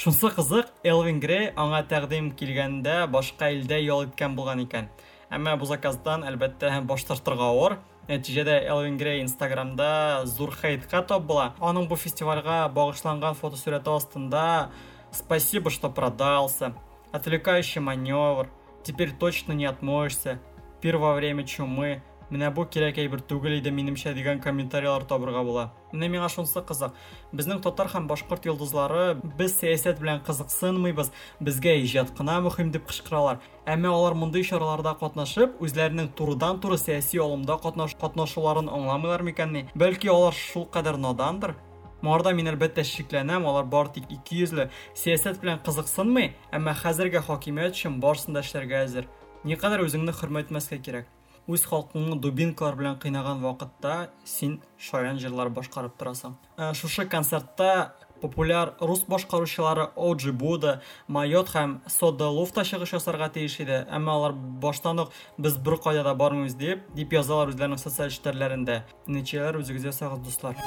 Шунсы 0.00 0.30
кызык 0.32 0.72
элвин 0.82 1.20
грей 1.20 1.50
аңа 1.60 1.82
тәкъдим 1.84 2.30
килгәндә 2.32 3.04
башка 3.12 3.50
илдә 3.52 3.82
ял 3.84 4.06
иткән 4.06 4.36
булган 4.38 4.64
икән. 4.64 4.88
Әмма 5.30 5.58
бу 5.60 5.66
заказдан 5.68 6.24
әлбәттә 6.24 6.80
баш 6.88 7.04
тартырга 7.04 7.50
авыр. 7.52 7.76
Нәтижеде 8.10 8.56
элвин 8.66 8.96
грей 8.98 9.22
инстаграмда 9.22 10.22
зур 10.26 10.50
хейтка 10.50 11.02
топ 11.06 11.28
була 11.30 11.52
аның 11.62 11.86
бу 11.86 11.94
фестивальга 11.94 12.64
багышланган 12.74 13.36
фотосурәте 13.38 13.92
астында 13.94 14.70
спасибо 15.12 15.70
что 15.70 15.90
продался 15.90 16.74
отвлекающий 17.12 17.80
маневр 17.80 18.48
теперь 18.82 19.12
точно 19.12 19.52
не 19.52 19.66
отмоешься 19.66 20.40
пир 20.80 20.96
во 20.96 21.14
время 21.14 21.44
чумы 21.44 22.02
менә 22.30 22.50
бу 22.54 22.64
кирәк 22.64 22.98
әйбер 23.02 23.22
түгел 23.26 23.56
иде 23.58 23.70
минемчә 23.74 24.14
дигән 24.14 24.40
комментарийлар 24.42 25.04
табырга 25.10 25.42
була 25.46 25.64
менә 25.92 26.08
миңа 26.14 26.28
шунысы 26.30 26.62
кызык 26.66 26.96
безнең 27.36 27.62
татар 27.64 27.90
һәм 27.92 28.06
башкорт 28.10 28.46
йолдызлары 28.46 29.16
без 29.38 29.56
сәясәт 29.58 29.98
белән 30.02 30.20
кызыксынмыйбыз 30.26 31.10
безгә 31.40 31.74
иҗат 31.84 32.12
кына 32.18 32.40
мөһим 32.44 32.70
дип 32.74 32.86
кычкыралар. 32.90 33.40
Әмма 33.66 33.90
алар 33.94 34.14
мондый 34.14 34.44
чараларда 34.46 34.94
катнашып 35.00 35.58
үзләренең 35.62 36.12
турыдан 36.18 36.60
туры 36.62 36.78
сәяси 36.78 37.18
алымда 37.18 37.58
катнашуларын 37.62 38.70
аңламыйлар 38.70 39.26
микәнни 39.26 39.66
бәлки 39.74 40.10
алар 40.10 40.34
шул 40.36 40.66
кадәр 40.70 40.98
надандыр 40.98 41.56
Моңарда 42.00 42.32
мин 42.32 42.48
әлбәттә 42.48 42.80
шикләнәм, 42.88 43.44
алар 43.44 43.66
бар 43.68 43.90
тик 43.92 44.06
200ле 44.08 44.70
сәясәт 44.96 45.42
белән 45.42 45.60
кызыксынмый, 45.66 46.30
әмма 46.56 46.72
хәзергә 46.72 47.20
хакимият 47.26 47.76
өчен 47.76 48.00
барсын 48.00 48.32
да 48.32 48.40
эшләргә 48.40 48.78
әзер. 48.86 49.08
Никадәр 49.44 49.84
үзеңне 49.84 50.14
хөрмәтмәскә 50.16 50.80
кирәк. 50.80 51.10
Үз 51.48 51.64
халкыңны 51.70 52.20
дубинкалар 52.20 52.76
белән 52.76 53.00
кыйнаган 53.00 53.40
вакытта 53.44 54.10
син 54.24 54.60
шаян 54.78 55.18
җырлар 55.22 55.48
башкарып 55.54 55.96
торасың 55.98 56.36
ә, 56.58 56.74
шушы 56.74 57.06
концертта 57.08 57.94
популяр 58.20 58.74
рус 58.80 59.04
башкаручылары 59.08 59.88
Оджи 59.96 60.32
Буда, 60.32 60.80
Майот 61.08 61.48
һәм 61.54 61.78
Сода 61.88 62.28
Луфта 62.28 62.64
чыгыш 62.68 62.92
ясарга 62.92 63.30
тиеш 63.32 63.58
иде, 63.64 63.86
әмма 63.90 64.12
алар 64.18 64.34
баштан 64.34 65.00
ук 65.00 65.14
без 65.38 65.56
бер 65.56 65.78
кайда 65.80 66.04
да 66.04 66.14
бармыйбыз 66.14 66.54
дип, 66.60 66.84
дип 66.94 67.16
язалар 67.16 67.54
үзләренең 67.54 67.80
социаль 67.80 68.12
челтәрләрендә. 68.12 68.82
Ничәләр 69.08 69.62
үзегез 69.62 69.88
ясагыз, 69.88 70.20
дуслар. 70.20 70.60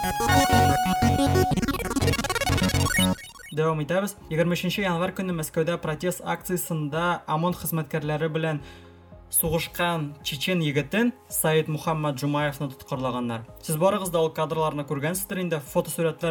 Дәвам 3.54 3.84
итәбез. 3.84 4.16
23 4.34 4.82
январь 4.82 5.14
көнне 5.14 5.36
Мәскәүдә 5.38 5.78
протест 5.78 6.24
акциясында 6.26 7.22
ОМОН 7.30 7.60
хезмәткәрләре 7.62 8.32
белән 8.34 8.64
сугышкан 9.34 10.14
чечен 10.24 10.62
егетен 10.62 11.12
Саид 11.30 11.68
Мухаммад 11.68 12.20
Жумаевны 12.20 12.70
тоткарлаганнар. 12.70 13.48
Сез 13.62 13.78
барыгыз 13.82 14.14
да 14.14 14.22
ул 14.22 14.30
кадрларны 14.30 14.86
күргәнсездер 14.86 15.42
инде, 15.42 15.60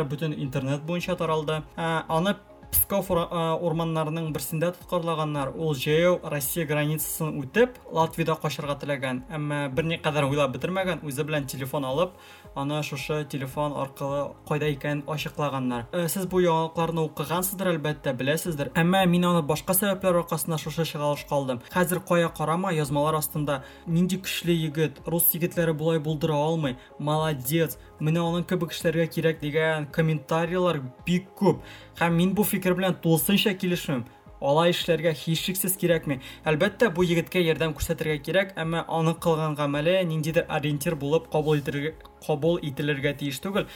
бөтен 0.04 0.32
интернет 0.32 0.82
буенча 0.86 1.16
таралды. 1.16 1.62
Аны 1.76 2.36
Псков 2.72 3.10
урманнарының 3.12 4.30
берсендә 4.32 4.72
тоткарлаганнар. 4.76 5.52
Ул 5.56 5.74
җәяү 5.76 6.18
Россия 6.32 6.66
границасын 6.66 7.36
үтеп, 7.42 7.76
Латвиядә 7.92 8.34
качарга 8.40 8.78
теләгән, 8.80 9.22
әмма 9.32 9.66
берникадәр 9.72 10.26
уйлап 10.30 10.54
бетермәгән, 10.56 11.02
үзе 11.04 11.24
белән 11.28 11.46
телефон 11.52 11.84
алып, 11.84 12.16
аны 12.56 12.80
шушы 12.82 13.22
телефон 13.28 13.76
аркылы 13.76 14.32
кайда 14.48 14.70
икән 14.72 15.04
ачыклаганнар. 15.08 15.86
Сез 16.08 16.24
бу 16.26 16.40
яңалыкларны 16.40 17.04
укыгансыздыр 17.10 17.74
әлбәттә, 17.74 18.16
беләсездер. 18.16 18.72
Әмма 18.76 19.04
мин 19.06 19.28
аны 19.28 19.44
башка 19.44 19.76
сәбәпләр 19.76 20.22
аркасында 20.22 20.58
шушы 20.60 20.88
чыгалыш 20.88 21.26
калдым. 21.28 21.60
Хәзер 21.72 22.00
кая 22.08 22.32
карама 22.32 22.72
язмалар 22.72 23.20
астында 23.20 23.62
нинди 23.86 24.20
көчле 24.24 24.56
егет, 24.56 25.00
рус 25.06 25.28
егетләре 25.36 25.76
булай 25.76 26.00
булдыра 26.00 26.36
алмый, 26.40 26.78
молодец, 26.98 27.78
менә 28.02 28.24
аның 28.26 28.46
кебек 28.50 28.74
эшләргә 28.74 29.06
кирәк 29.14 29.38
дигән 29.42 29.86
комментарийлар 29.94 30.80
бик 31.06 31.30
күп. 31.38 31.62
Һәм 32.00 32.18
мин 32.18 32.34
бу 32.34 32.44
фикер 32.44 32.74
белән 32.78 32.98
тулысынча 33.04 33.54
килешмим. 33.54 34.04
Алай 34.42 34.74
эшләргә 34.74 35.12
һичшиксез 35.14 35.76
кирәкми. 35.78 36.18
Әлбәттә, 36.42 36.90
бу 36.90 37.04
егеткә 37.06 37.38
ярдәм 37.46 37.76
күрсәтергә 37.78 38.18
кирәк, 38.26 38.54
әмма 38.58 38.82
аның 38.90 39.20
кылган 39.22 39.54
гамәле 39.54 40.00
ниндидер 40.02 40.48
ориентир 40.50 40.96
булып 40.98 41.30
кабул 41.30 41.62
ителергә 41.62 41.94
кабул 42.26 42.58
ителергә 42.58 43.14
тиеш 43.20 43.38
түгел. 43.44 43.68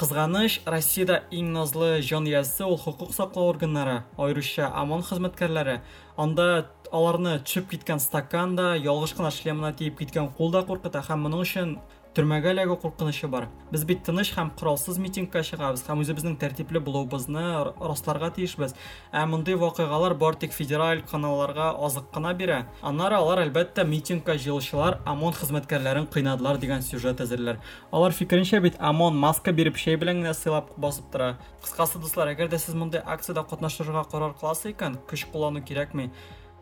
Кызганыч, 0.00 0.62
Россиядә 0.64 1.20
иң 1.30 1.52
назлы 1.52 2.00
җан 2.00 2.26
иясе 2.26 2.64
ул 2.64 2.78
хукук 2.80 3.12
саклау 3.14 3.52
органнары, 3.52 4.00
аеруча 4.16 4.70
ОМОН 4.82 5.04
хезмәткәрләре. 5.10 5.82
Анда 6.16 6.70
аларны 6.90 7.36
төшеп 7.44 7.68
киткән 7.70 8.00
стакан 8.00 8.56
да, 8.56 8.72
ялгыш 8.80 9.12
кына 9.18 9.30
шлемына 9.30 9.74
тиеп 9.76 10.00
киткән 10.00 10.32
кул 10.38 10.50
да 10.56 10.64
куркыта 10.64 11.04
һәм 11.04 11.26
моның 11.28 11.44
өчен 11.44 11.76
төрмәгә 12.16 12.50
эләгү 12.54 12.76
куркынычы 12.82 13.28
бар. 13.30 13.46
Без 13.70 13.84
бит 13.86 14.02
тыныч 14.06 14.32
һәм 14.34 14.50
коралсыз 14.58 14.98
митингка 14.98 15.42
чыгабыз 15.46 15.84
һәм 15.86 16.02
үзебезнең 16.02 16.36
тәртипле 16.40 16.80
булуыбызны 16.82 17.42
расларга 17.78 18.30
тиешбез. 18.34 18.74
Ә 19.12 19.26
мондый 19.30 19.54
вакыйгалар 19.54 20.14
бар 20.18 20.34
тик 20.34 20.52
федераль 20.52 21.02
каналларга 21.02 21.70
азык 21.78 22.10
кына 22.10 22.34
бирә. 22.34 22.64
Аннары 22.82 23.14
алар 23.14 23.44
әлбәттә 23.44 23.84
митингка 23.86 24.34
җыелучылар 24.34 24.98
ОМОН 25.06 25.38
хезмәткәрләрен 25.38 26.10
кыйнадылар 26.10 26.58
дигән 26.58 26.82
сюжет 26.82 27.22
әзерләр. 27.22 27.62
Алар 27.92 28.12
фикеренчә 28.12 28.60
бит 28.60 28.80
ОМОН 28.80 29.16
маска 29.16 29.52
биреп 29.52 29.78
шәй 29.78 29.96
белән 29.96 30.24
генә 30.24 30.34
сыйлап 30.34 30.74
басып 30.76 31.12
тора. 31.12 31.38
Кыскасы 31.62 32.02
дуслар 32.02 32.34
әгәр 32.34 32.50
дә 32.50 32.58
сез 32.58 32.74
мондый 32.74 33.00
акциядә 33.06 33.46
катнашырга 33.46 34.04
карар 34.10 34.34
кыласыз 34.34 34.74
икән 34.74 34.98
көч 35.06 35.28
куллану 35.30 35.62
кирәкми. 35.62 36.10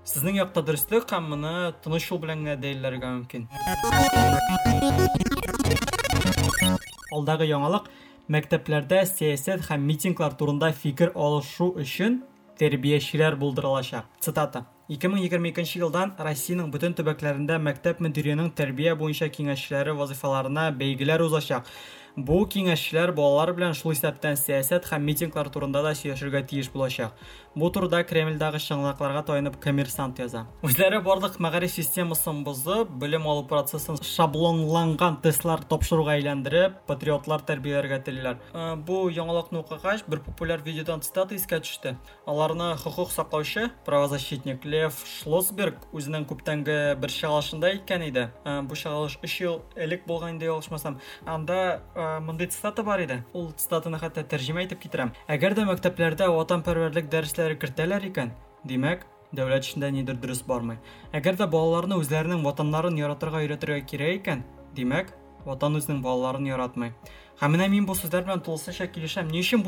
Сезнең 0.08 0.38
якта 0.40 0.62
дөрестлек 0.64 1.08
һәм 1.10 1.32
моны 1.34 1.74
тыныч 1.84 2.12
юл 2.12 2.22
белән 2.22 2.46
генә 2.46 2.56
дәлилләргә 2.62 3.12
мөмкин. 3.18 3.48
Алдагы 7.10 7.46
яңалык 7.48 7.88
мәктәпләрдә 8.30 9.00
сәясәт 9.10 9.64
һәм 9.66 9.86
митинглар 9.88 10.36
турында 10.38 10.68
фикер 10.72 11.10
алышу 11.16 11.72
өчен 11.82 12.20
тәрбиячеләр 12.60 13.36
булдырылачак. 13.40 14.06
Цитата. 14.20 14.66
2022 14.88 15.82
елдан 15.82 16.14
Россиянең 16.18 16.70
бөтен 16.72 16.94
төбәкләрендә 16.96 17.58
мәктәп 17.60 17.98
мөдиренең 18.04 18.52
тәрбия 18.56 18.94
буенча 18.96 19.28
киңәшчеләре 19.34 19.92
вазифаларына 19.98 20.70
бәйгеләр 20.78 21.26
узачак. 21.26 21.66
Бул 22.26 22.46
кеңешчилер 22.50 23.12
балалар 23.14 23.52
белән 23.54 23.74
шул 23.78 23.92
исәптән 23.94 24.38
сәясәт 24.38 24.88
һәм 24.90 25.04
митинглар 25.06 25.50
турында 25.54 25.82
да 25.84 25.92
сөйләшергә 25.94 26.42
тиеш 26.50 26.70
булачак 26.72 27.14
бу 27.58 27.70
турыда 27.74 28.02
кремльдәге 28.06 28.58
чыңлыкларга 28.62 29.22
таянып 29.28 29.58
коммерсант 29.62 30.18
яза 30.22 30.44
үзләре 30.66 31.00
барлык 31.04 31.38
мәгариф 31.42 31.72
системасын 31.74 32.42
бозып 32.46 32.90
белем 33.02 33.26
алу 33.30 33.44
процессын 33.50 33.98
шаблонланган 34.02 35.18
тестлар 35.22 35.62
тапшыруга 35.70 36.16
әйләндереп 36.18 36.80
патриотлар 36.90 37.44
тәрбияләргә 37.48 38.00
телиләр 38.06 38.42
бу 38.86 39.00
яңалыкны 39.14 39.62
укыгач 39.62 40.04
бер 40.08 40.22
популяр 40.26 40.62
видеодан 40.66 41.02
цитата 41.06 41.38
искә 41.38 41.60
төште 41.62 41.96
аларны 42.26 42.74
хокук 42.82 43.12
саклаучы 43.14 43.68
правозащитник 43.86 44.64
лев 44.64 45.02
шлосберг 45.18 45.86
үзенең 45.92 46.28
күптәнге 46.30 46.78
бер 47.00 47.14
чыгышында 47.14 47.72
әйткән 47.74 48.06
иде 48.10 48.28
бу 48.44 48.78
чыгыш 48.78 49.18
3 49.24 49.38
ел 49.44 49.60
элек 49.76 50.06
булган 50.06 50.36
инде 50.36 50.50
ялгышмасам 50.50 51.00
анда 51.26 51.80
мондай 52.24 52.50
цитата 52.52 52.84
бар 52.86 53.02
иде 53.04 53.20
ул 53.32 53.52
цитатаны 53.56 53.98
хәтта 54.02 54.24
тәрҗемә 54.32 54.66
итеп 54.66 54.82
китерәм 54.84 55.14
әгәр 55.28 55.56
дә 55.58 55.66
мәктәпләрдә 55.68 56.28
ватанпәрвәрлек 56.34 57.08
дәресләре 57.12 57.48
үзләре 57.48 57.60
кертәләр 57.62 58.04
икән 58.10 58.34
димәк 58.68 59.06
дәүләт 59.32 59.64
эчендә 59.64 59.90
нидер 59.94 60.16
дөрес 60.20 60.42
бармый 60.42 60.78
әгәр 61.12 61.38
дә 61.40 61.46
балаларны 61.48 61.96
үзләренең 62.00 62.44
ватаннарын 62.44 62.98
яратырга 63.00 63.40
өйрәтергә 63.44 63.80
кирәк 63.88 64.20
икән 64.20 64.44
димәк 64.76 65.14
ватан 65.46 65.78
үзенең 65.78 66.02
балаларын 66.04 66.48
яратмый 66.50 66.92
һәм 67.38 67.54
менә 67.54 67.68
мин 67.70 67.84
бу 67.86 67.94
сүзләр 67.94 68.24
белән 68.26 68.40
тулысынча 68.42 68.88
килешәм. 68.90 69.28
Ни 69.30 69.38
өчен 69.44 69.62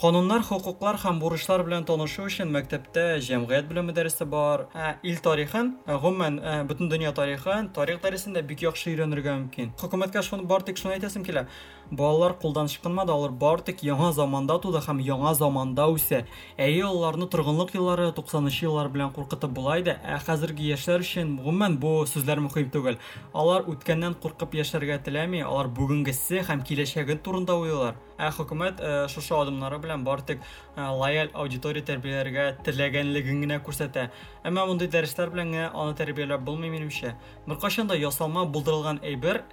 Кануннар, 0.00 0.42
хукуклар 0.42 0.96
һәм 0.98 1.20
бурычлар 1.22 1.62
белән 1.62 1.84
танышу 1.86 2.24
өчен 2.26 2.50
мәктәптә 2.50 3.20
җәмгыять 3.22 3.68
белеме 3.70 3.94
дәресе 3.94 4.26
бар. 4.26 4.66
Ә, 4.74 4.96
ил 5.06 5.20
тарихын, 5.22 5.70
ә, 5.86 6.00
гомумән 6.02 6.40
ә, 6.42 6.54
бөтен 6.66 6.90
дөнья 6.90 7.12
тарихын, 7.14 7.70
тарих 7.76 8.02
дәресендә 8.02 8.42
бик 8.42 8.64
яхшы 8.66 8.90
өйрәнергә 8.90 9.36
мөмкин. 9.38 9.70
Хөкүмәткә 9.78 10.24
шуны 10.26 10.48
бар 10.50 10.66
тик 10.66 10.82
шуны 10.82 10.96
әйтәсем 10.96 11.22
килә. 11.24 11.46
Балалар 11.91 12.35
кулдан 12.37 12.67
чыкканмады, 12.69 13.09
алар 13.09 13.31
бар 13.33 13.61
тик 13.65 13.81
яңа 13.81 14.11
заманда 14.13 14.59
туды 14.61 14.77
һәм 14.85 14.99
яңа 15.01 15.33
заманда 15.33 15.87
үсә. 15.89 16.19
Әйе, 16.55 16.83
аларны 16.85 17.25
торгынлык 17.25 17.73
еллары 17.73 18.11
90 18.13 18.61
еллар 18.67 18.91
белән 18.93 19.09
куркытып 19.15 19.49
була 19.57 19.79
иде, 19.81 19.95
ә 20.05 20.19
хәзерге 20.21 20.67
яшьләр 20.69 21.01
өчен 21.01 21.39
гомумән 21.41 21.79
бу 21.81 22.05
сүзләр 22.05 22.43
мөһим 22.45 22.69
түгел. 22.69 22.99
Алар 23.33 23.65
үткәннән 23.73 24.19
куркып 24.21 24.53
яшәргә 24.59 24.99
теләми, 25.01 25.41
алар 25.41 25.71
бүгенгесе 25.73 26.43
һәм 26.45 26.61
киләчәген 26.61 27.23
турында 27.25 27.57
уйлыйлар. 27.57 27.97
Ә 28.19 28.29
хөкүмәт 28.35 28.83
шушы 29.09 29.33
адымнары 29.33 29.79
белән 29.81 30.03
бар 30.03 30.21
тик 30.21 30.41
лояль 30.77 31.31
аудитория 31.33 31.81
тәрбияләргә 31.87 32.59
теләгәнлеген 32.67 33.45
генә 33.45 33.61
күрсәтә. 33.63 34.09
Әмма 34.43 34.65
мондый 34.67 34.91
дәресләр 34.91 35.31
белән 35.31 35.53
генә 35.55 35.69
аны 35.71 35.95
тәрбияләп 35.95 36.43
булмый 36.43 36.69
минемчә. 36.69 37.15
Беркайчан 37.47 37.87
да 37.87 37.95
ясалма 37.95 38.43
булдырылган 38.45 38.99
әйбер 39.07 39.45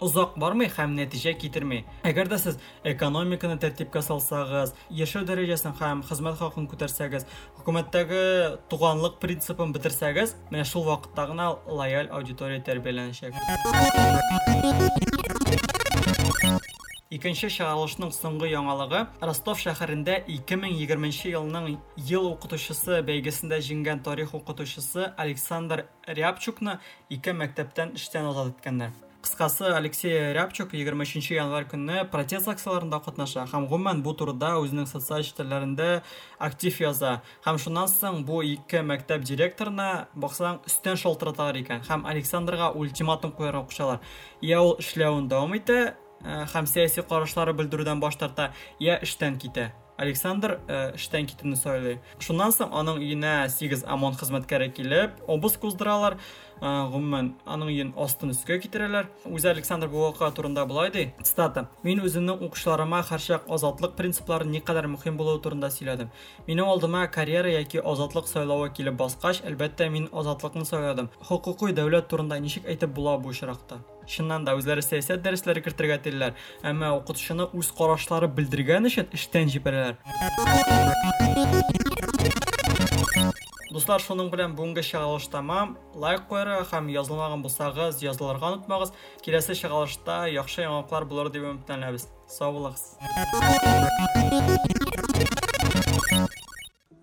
озак 0.00 0.36
бармый 0.40 0.70
һәм 0.72 0.96
нәтиҗә 0.96 1.34
китерми. 1.40 1.84
Әгәр 2.08 2.30
дә 2.32 2.38
сез 2.40 2.58
экономиканы 2.84 3.58
тәртипкә 3.60 4.02
салсагыз, 4.02 4.74
яшәү 4.90 5.26
дәрәҗәсен 5.28 5.76
һәм 5.80 6.02
хезмәт 6.08 6.40
хакын 6.40 6.68
күтәрсәгез, 6.70 7.26
хөкүмәттәге 7.60 8.22
туганлык 8.72 9.20
принципын 9.20 9.74
бетерсәгез, 9.76 10.36
менә 10.50 10.64
шул 10.64 10.88
вакытта 10.88 11.28
гына 11.30 11.52
лояль 11.68 12.08
аудитория 12.08 12.64
тәрбияләнәчәк. 12.64 13.36
Икенче 17.10 17.48
чыгарылышның 17.50 18.12
соңгы 18.14 18.46
яңалыгы 18.52 19.00
Ростов 19.26 19.58
шәһәрендә 19.58 20.20
2020 20.30 21.32
елның 21.32 21.66
ел 22.06 22.28
укытучысы 22.30 23.00
бәйгесендә 23.02 23.58
җиңгән 23.66 24.04
тарих 24.06 24.38
укытучысы 24.38 25.10
Александр 25.18 25.88
Рябчукны 26.06 26.78
ике 27.10 27.34
мәктәптән 27.34 27.96
эштән 27.98 28.30
азат. 28.30 29.09
Кыскасы, 29.22 29.64
Алексей 29.64 30.32
Рябчук 30.32 30.72
23 30.72 31.34
январь 31.36 31.66
көнне 31.68 32.06
протест 32.08 32.48
акцияларында 32.48 33.02
катнаша 33.04 33.42
һәм 33.50 33.66
гомумән 33.68 34.00
бу 34.00 34.14
турыда 34.16 34.54
үзенең 34.62 34.86
социаль 34.88 35.26
челтәрләрендә 35.28 35.88
актив 36.40 36.78
яза. 36.80 37.18
Һәм 37.44 37.58
шуннан 37.60 37.90
соң 37.92 38.22
бу 38.24 38.40
ике 38.40 38.80
мәктәп 38.80 39.26
директорына 39.28 40.08
баксаң 40.16 40.62
өстән 40.64 40.96
шалтыраталар 41.02 41.60
икән 41.60 41.84
һәм 41.84 42.08
Александрга 42.08 42.70
ультиматум 42.72 43.36
куярга 43.36 43.66
кушалар. 43.68 44.00
Я 44.40 44.62
ул 44.64 44.78
эшләвен 44.80 45.28
дәвам 45.28 45.52
итә, 45.60 45.78
һәм 46.24 46.64
сәяси 46.64 47.04
карашлары 47.04 47.52
белдерүдән 47.52 48.00
баш 48.00 48.16
тарта, 48.16 48.54
я 48.80 48.96
эштән 49.04 49.36
китә. 49.36 49.68
Александр 50.00 50.54
эштән 50.96 51.26
китүне 51.28 51.58
сайлый. 51.60 51.98
Шуннан 52.24 52.54
соң 52.56 52.72
аның 52.72 53.02
өенә 53.04 53.34
8 53.52 53.82
ОМОН 53.84 54.16
хезмәткәре 54.16 54.70
килеп, 54.72 55.18
обыск 55.28 55.66
уздыралар. 55.68 56.16
Гомумән, 56.60 57.30
аның 57.48 57.70
өен 57.72 57.90
астын 57.96 58.34
өскә 58.34 58.58
китерәләр. 58.60 59.06
Үзе 59.24 59.48
Александр 59.54 59.88
бу 59.88 60.02
вакыйга 60.04 60.30
турында 60.36 60.66
булай 60.68 60.90
ди. 60.92 61.04
Цитата: 61.22 61.68
"Мин 61.82 62.02
үземнең 62.04 62.42
укучыларыма 62.44 63.00
һәрчак 63.10 63.48
азатлык 63.48 63.96
принциплары 63.96 64.44
никадәр 64.44 64.88
мөһим 64.92 65.16
булуы 65.16 65.40
турында 65.40 65.70
сөйләдем. 65.70 66.10
Минем 66.46 66.68
алдыма 66.68 67.06
карьера 67.06 67.48
яки 67.48 67.78
азатлык 67.78 68.28
сайлавы 68.28 68.68
килеп 68.70 68.94
баскач, 68.94 69.40
әлбәттә 69.40 69.88
мин 69.88 70.08
азатлыкны 70.12 70.64
сайладым. 70.66 71.08
Хукукый 71.22 71.72
дәүләт 71.72 72.08
турында 72.08 72.38
ничек 72.38 72.66
әйтеп 72.66 72.92
була 72.92 73.16
бу 73.18 73.30
очракта?" 73.30 73.80
чыннан 74.10 74.44
да 74.44 74.56
үзләре 74.58 74.82
сәясәт 74.82 75.22
дәресләре 75.22 75.62
кертергә 75.62 76.00
телиләр, 76.02 76.34
әмма 76.66 76.90
укытучыны 76.98 77.46
үз 77.54 77.70
карашлары 77.78 78.28
белдергән 78.28 78.90
өчен 78.90 79.06
эштән 79.14 79.46
җибәрәләр. 79.54 79.96
Дуслар, 83.70 84.02
шуның 84.02 84.32
белән 84.32 84.56
бүгенге 84.58 84.82
чыгарылыш 84.82 85.28
тамам. 85.30 85.76
Лайк 85.94 86.24
куярга 86.26 86.64
һәм 86.72 86.88
язылмаган 86.90 87.44
булсагыз, 87.44 88.00
язылырга 88.02 88.48
онытмагыз. 88.48 88.90
Киләсе 89.22 89.54
чыгарылышта 89.54 90.24
яхшы 90.26 90.64
яңалыклар 90.64 91.06
булыр 91.06 91.30
дип 91.30 91.46
өметләнәбез. 91.46 92.08
Сау 92.26 92.56
булыгыз. 92.56 92.98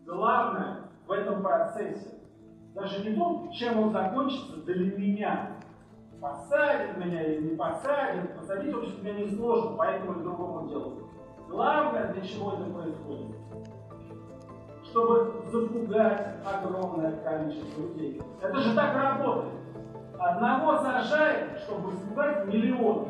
Главное 0.04 0.92
в 1.08 1.12
этом 1.14 1.42
процессе 1.42 2.20
даже 2.76 3.00
не 3.06 3.16
то, 3.16 3.50
чем 3.58 3.80
он 3.80 3.94
закончится 3.94 4.58
для 4.58 4.76
меня, 4.76 5.58
посадят 6.20 6.98
меня 6.98 7.24
или 7.24 7.52
не 7.52 7.56
посадят, 7.56 8.38
посадить, 8.38 8.76
в 8.76 9.04
меня 9.06 9.14
не 9.14 9.30
сложно, 9.30 9.78
поэтому 9.78 10.20
и 10.20 10.24
другому 10.24 10.68
делу. 10.68 11.10
Главное, 11.48 12.12
для 12.12 12.28
чего 12.28 12.56
это 12.56 12.66
происходит, 12.66 13.38
чтобы 14.98 15.44
запугать 15.52 16.38
огромное 16.44 17.12
количество 17.18 17.82
людей. 17.82 18.20
Это 18.42 18.60
же 18.60 18.74
так 18.74 18.96
работает. 18.96 19.54
Одного 20.18 20.78
сажает, 20.80 21.60
чтобы 21.60 21.92
запугать 21.92 22.48
миллионы. 22.48 23.10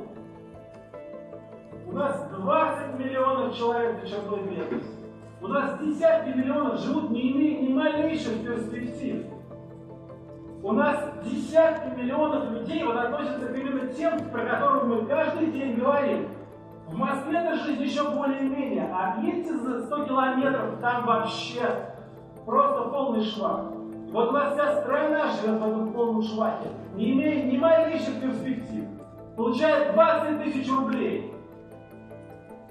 У 1.88 1.94
нас 1.94 2.28
20 2.30 3.00
миллионов 3.00 3.56
человек 3.56 4.02
за 4.02 4.10
чертой 4.10 4.42
бедности. 4.42 5.06
У 5.40 5.48
нас 5.48 5.80
десятки 5.80 6.38
миллионов 6.38 6.82
живут, 6.82 7.10
не 7.12 7.32
имея 7.32 7.62
ни 7.62 7.74
малейших 7.74 8.44
перспектив. 8.44 9.26
У 10.62 10.74
нас 10.74 11.14
десятки 11.24 11.98
миллионов 11.98 12.52
людей 12.52 12.84
вот 12.84 12.98
относятся 12.98 13.54
именно 13.54 13.88
тем, 13.94 14.30
про 14.30 14.44
которых 14.44 14.84
мы 14.84 15.06
каждый 15.06 15.52
день 15.52 15.76
говорим. 15.76 16.28
В 16.88 16.96
Москве 16.96 17.38
эта 17.38 17.56
жизнь 17.58 17.84
еще 17.84 18.10
более-менее, 18.10 18.90
а 18.94 19.14
отъедьте 19.14 19.58
за 19.58 19.86
100 19.86 20.06
километров, 20.06 20.80
там 20.80 21.06
вообще 21.06 21.62
просто 22.46 22.90
полный 22.90 23.24
швах. 23.24 23.66
Вот 24.12 24.30
у 24.30 24.32
нас 24.32 24.54
вся 24.54 24.82
страна 24.82 25.28
живет 25.28 25.60
в 25.60 25.68
этом 25.68 25.92
полном 25.92 26.24
швахе, 26.24 26.70
не 26.96 27.12
имея 27.12 27.44
ни 27.44 27.58
малейших 27.58 28.22
перспектив. 28.22 28.86
Получает 29.36 29.94
20 29.94 30.44
тысяч 30.44 30.72
рублей. 30.72 31.34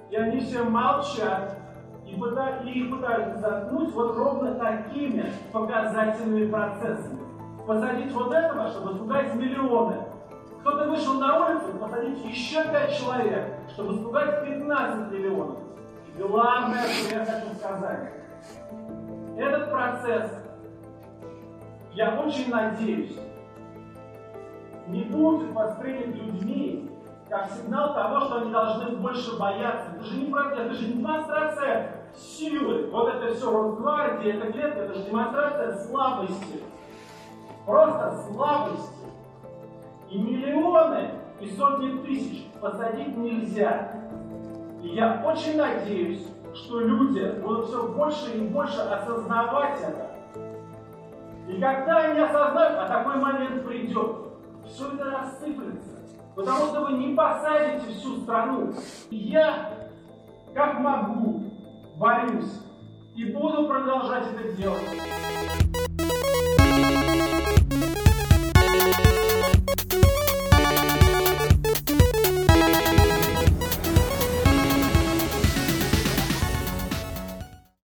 И 0.09 0.15
они 0.15 0.39
все 0.39 0.63
молчат. 0.63 1.59
И 2.05 2.11
их 2.11 2.89
пытаются 2.89 3.37
заткнуть 3.39 3.93
вот 3.93 4.17
ровно 4.17 4.55
такими 4.55 5.25
показательными 5.51 6.49
процессами 6.49 7.27
посадить 7.67 8.13
вот 8.13 8.33
этого, 8.33 8.69
чтобы 8.69 8.93
испугать 8.93 9.35
миллионы. 9.35 9.97
Кто-то 10.67 10.89
вышел 10.89 11.13
на 11.13 11.47
улицу, 11.47 11.77
посадить 11.79 12.25
еще 12.25 12.61
пять 12.65 12.97
человек, 12.99 13.53
чтобы 13.69 13.95
испугать 13.95 14.43
15 14.43 15.13
миллионов. 15.13 15.59
И 16.13 16.21
главное, 16.21 16.83
что 16.89 17.15
я 17.15 17.25
хочу 17.25 17.55
сказать, 17.55 18.11
этот 19.37 19.71
процесс, 19.71 20.29
я 21.93 22.19
очень 22.19 22.49
надеюсь, 22.49 23.17
не 24.87 25.03
будет 25.03 25.53
воспринят 25.53 26.15
людьми 26.17 26.91
как 27.29 27.49
сигнал 27.51 27.93
того, 27.93 28.25
что 28.25 28.41
они 28.41 28.51
должны 28.51 28.97
больше 28.97 29.39
бояться. 29.39 29.91
Это 29.95 30.03
же 30.03 30.17
не 30.19 30.29
протест, 30.29 30.59
это 30.59 30.73
же 30.73 30.85
демонстрация 30.87 31.91
силы. 32.13 32.89
Вот 32.91 33.07
это 33.07 33.33
все 33.33 33.49
Росгвардия, 33.49 34.33
это 34.33 34.51
клетка, 34.51 34.79
это 34.81 34.95
же 34.95 35.03
демонстрация 35.03 35.77
слабости 35.77 36.61
просто 37.67 38.23
слабости. 38.31 38.96
Миллионы, 40.87 41.09
и 41.39 41.49
сотни 41.51 41.97
тысяч 42.03 42.45
посадить 42.59 43.15
нельзя. 43.17 43.91
И 44.81 44.89
я 44.89 45.23
очень 45.25 45.57
надеюсь, 45.57 46.25
что 46.53 46.79
люди 46.79 47.39
будут 47.41 47.67
все 47.67 47.87
больше 47.87 48.31
и 48.37 48.47
больше 48.47 48.79
осознавать 48.79 49.79
это. 49.81 50.11
И 51.47 51.59
когда 51.59 51.97
они 51.97 52.19
осознают, 52.19 52.77
а 52.79 52.87
такой 52.87 53.17
момент 53.17 53.65
придет, 53.65 54.17
все 54.65 54.93
это 54.93 55.05
рассыплется. 55.05 55.97
Потому 56.35 56.67
что 56.67 56.81
вы 56.81 56.93
не 56.97 57.15
посадите 57.15 57.93
всю 57.93 58.17
страну. 58.17 58.73
И 59.09 59.15
я, 59.15 59.71
как 60.53 60.79
могу, 60.79 61.43
борюсь 61.97 62.61
и 63.15 63.25
буду 63.31 63.67
продолжать 63.67 64.25
это 64.33 64.53
делать. 64.53 65.66